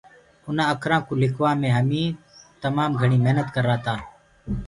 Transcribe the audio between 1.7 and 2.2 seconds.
همي